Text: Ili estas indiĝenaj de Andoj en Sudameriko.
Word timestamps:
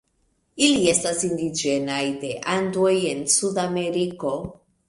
Ili 0.67 0.87
estas 0.93 1.25
indiĝenaj 1.27 2.01
de 2.25 2.33
Andoj 2.57 2.97
en 3.13 3.23
Sudameriko. 3.37 4.37